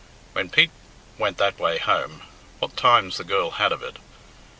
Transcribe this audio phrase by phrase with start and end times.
[0.33, 0.71] When Pete
[1.19, 2.23] went that way home,
[2.57, 3.97] what times the girl had of it!